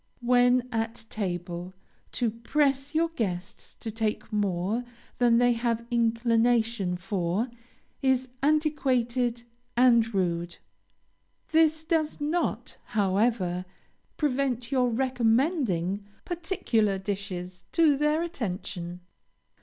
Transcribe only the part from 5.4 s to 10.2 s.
have inclination for, is antiquated and